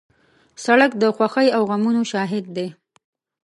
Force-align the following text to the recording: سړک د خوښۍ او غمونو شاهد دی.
سړک 0.63 0.91
د 1.01 1.03
خوښۍ 1.15 1.47
او 1.55 1.61
غمونو 1.69 2.01
شاهد 2.11 2.45
دی. 2.57 2.67